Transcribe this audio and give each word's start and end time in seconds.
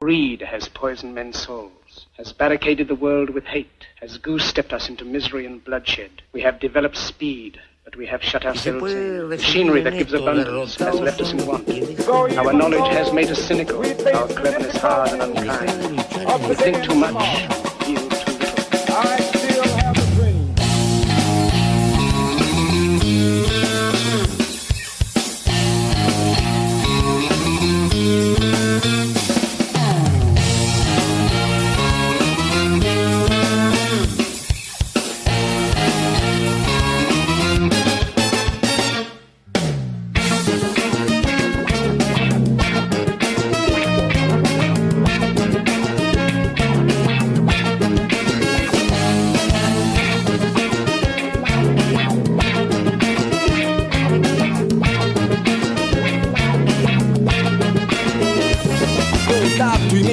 Greed 0.00 0.40
has 0.40 0.66
poisoned 0.68 1.14
men's 1.14 1.38
souls, 1.38 2.06
has 2.16 2.32
barricaded 2.32 2.88
the 2.88 2.94
world 2.94 3.28
with 3.28 3.44
hate, 3.44 3.86
has 4.00 4.16
goose-stepped 4.16 4.72
us 4.72 4.88
into 4.88 5.04
misery 5.04 5.44
and 5.44 5.62
bloodshed. 5.62 6.22
We 6.32 6.40
have 6.40 6.58
developed 6.58 6.96
speed, 6.96 7.60
but 7.84 7.96
we 7.96 8.06
have 8.06 8.22
shut 8.22 8.46
ourselves 8.46 8.92
in. 8.92 9.28
Machinery 9.28 9.82
that 9.82 9.92
gives 9.92 10.14
abundance 10.14 10.76
has 10.76 10.98
left 10.98 11.20
us 11.20 11.32
in 11.32 11.44
want. 11.46 11.68
Our 12.38 12.52
knowledge 12.54 12.90
has 12.94 13.12
made 13.12 13.28
us 13.28 13.42
cynical, 13.42 13.84
our 13.84 14.28
cleverness 14.28 14.76
hard 14.78 15.10
and 15.10 15.36
unkind. 15.36 16.48
We 16.48 16.54
think 16.54 16.82
too 16.82 16.94
much, 16.94 17.59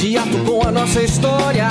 imediato 0.00 0.38
com 0.46 0.66
a 0.66 0.70
nossa 0.70 1.02
história. 1.02 1.68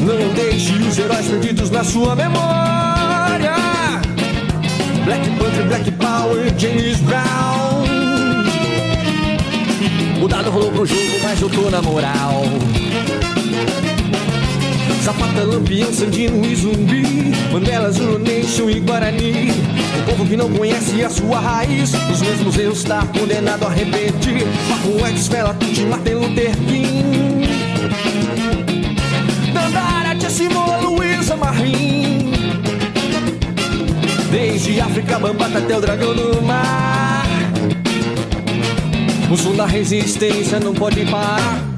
Não 0.00 0.32
deixe 0.34 0.72
os 0.74 0.96
heróis 0.96 1.26
perdidos 1.26 1.70
na 1.70 1.82
sua 1.82 2.14
memória. 2.14 3.54
Black 5.04 5.28
Panther, 5.30 5.66
Black 5.66 5.90
Power, 5.92 6.54
James 6.56 6.98
Brown. 7.00 7.84
O 10.22 10.28
dado 10.28 10.50
rolou 10.50 10.70
pro 10.70 10.86
jogo, 10.86 11.00
mas 11.24 11.40
eu 11.40 11.50
tô 11.50 11.70
na 11.70 11.82
moral. 11.82 12.44
Zapata, 15.06 15.44
Lampião, 15.44 15.92
Sandino 15.92 16.44
e 16.44 16.56
Zumbi 16.56 17.30
Mandela, 17.52 17.92
Zulu 17.92 18.18
Nation 18.18 18.68
e 18.68 18.80
Guarani. 18.80 19.52
O 20.00 20.10
povo 20.10 20.26
que 20.26 20.36
não 20.36 20.50
conhece 20.50 21.04
a 21.04 21.08
sua 21.08 21.38
raiz 21.38 21.94
Os 22.10 22.20
mesmos 22.20 22.58
erros 22.58 22.82
tá 22.82 23.06
condenado 23.16 23.64
a 23.64 23.68
repetir. 23.68 24.44
Paco 24.68 25.06
X, 25.06 25.28
Fela, 25.28 25.54
Tuti, 25.54 25.82
Martin 25.82 26.14
Luther 26.14 26.56
King. 26.56 27.46
Dandara, 29.54 30.16
Tia 30.18 30.28
Simona, 30.28 30.78
Luísa 30.78 31.36
Marim 31.36 32.32
Desde 34.32 34.80
África, 34.80 35.20
Bambata 35.20 35.58
até 35.58 35.76
o 35.76 35.80
dragão 35.80 36.16
do 36.16 36.42
mar. 36.42 37.28
O 39.30 39.36
som 39.36 39.54
da 39.54 39.66
resistência 39.66 40.58
não 40.58 40.74
pode 40.74 41.06
parar 41.06 41.76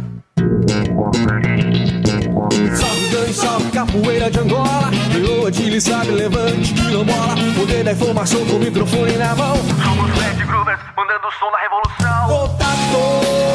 Salve 2.51 3.09
Dan, 3.11 3.33
salve 3.33 3.71
capoeira 3.71 4.31
de 4.31 4.39
Angola. 4.39 4.91
Leoa, 5.13 5.53
Chile, 5.53 5.81
sabe, 5.81 6.11
levante, 6.11 6.73
quilombola. 6.75 7.35
Poder 7.57 7.85
da 7.85 7.93
informação 7.93 8.45
com 8.47 8.57
o 8.57 8.59
microfone 8.61 9.13
na 9.17 9.35
mão. 9.35 9.57
Somos 9.57 10.11
Red 10.19 10.45
Groovers, 10.45 10.81
mandando 10.97 11.27
o 11.27 11.33
som 11.33 11.51
da 11.51 11.59
revolução. 11.59 12.29
Contato 12.29 13.48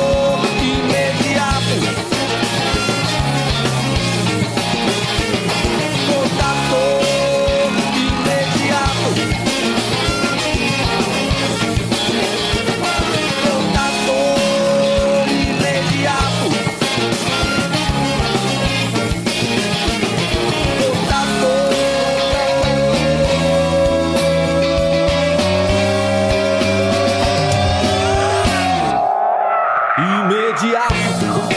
imediato 29.97 31.53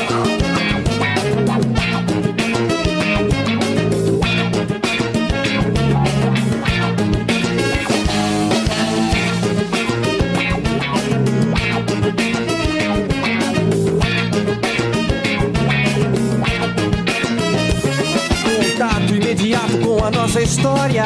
a 20.07 20.11
nossa 20.11 20.41
história. 20.41 21.05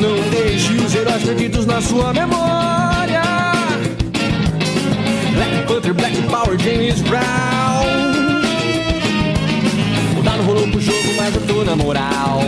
Não 0.00 0.30
deixe 0.30 0.72
os 0.74 0.94
heróis 0.94 1.22
perdidos 1.22 1.66
na 1.66 1.80
sua 1.82 2.12
memória. 2.14 3.01
James 6.62 7.02
Brown. 7.02 7.22
O 10.16 10.22
dado 10.22 10.42
rolou 10.44 10.68
pro 10.68 10.80
jogo, 10.80 10.96
mas 11.16 11.34
eu 11.34 11.40
tô 11.42 11.64
na 11.64 11.74
moral. 11.74 12.40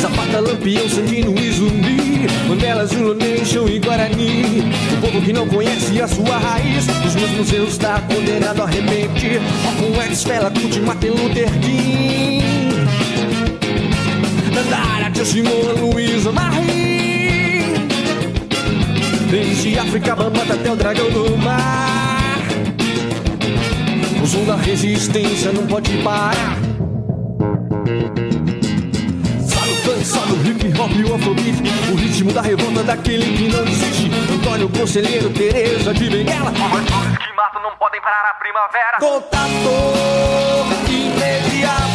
Zapata, 0.00 0.40
Lampião, 0.40 0.88
Sandino 0.88 1.38
e 1.38 1.50
Zumbi. 1.50 2.26
Mandela, 2.48 2.86
Zulu 2.86 3.14
Nation 3.14 3.68
e 3.68 3.78
Guarani. 3.78 4.72
O 4.94 5.00
povo 5.02 5.20
que 5.20 5.34
não 5.34 5.46
conhece 5.46 6.00
a 6.00 6.08
sua 6.08 6.38
raiz. 6.38 6.86
Os 7.06 7.14
mesmos 7.14 7.52
erros 7.52 7.76
tá 7.76 8.00
condenado 8.00 8.62
a 8.62 8.66
repetir 8.66 9.40
Com 9.78 10.00
X, 10.00 10.24
Fela, 10.24 10.50
Kuti, 10.50 10.80
Martin 10.80 11.08
Luther 11.08 11.50
King. 11.60 12.42
Dandara, 14.54 15.24
Simona, 15.24 15.72
Luísa 15.78 16.32
Marie 16.32 16.49
Desde 19.70 19.88
África, 19.88 20.16
Bambata 20.16 20.54
até 20.54 20.68
o 20.68 20.74
dragão 20.74 21.08
do 21.10 21.38
mar. 21.38 22.40
O 24.20 24.26
som 24.26 24.44
da 24.44 24.56
resistência 24.56 25.52
não 25.52 25.64
pode 25.64 25.96
parar. 25.98 26.56
Sabe 29.46 29.70
o 29.70 29.76
funk, 29.76 30.04
sabe 30.04 30.32
o 30.32 30.44
hip 30.44 30.80
hop, 30.80 30.90
o 31.08 31.14
afrobeat. 31.14 31.62
O 31.92 31.94
ritmo 31.94 32.32
da 32.32 32.42
revolta 32.42 32.82
daquele 32.82 33.36
que 33.36 33.48
não 33.48 33.64
desiste. 33.64 34.10
Antônio 34.32 34.68
Conselheiro, 34.70 35.30
Tereza 35.30 35.94
de 35.94 36.10
Benguela. 36.10 36.50
Flores 36.50 37.18
que 37.18 37.36
matam 37.36 37.62
não 37.62 37.76
podem 37.76 38.00
parar 38.00 38.28
a 38.28 38.34
primavera. 38.40 38.98
Contato 38.98 39.70
imediato 40.88 41.89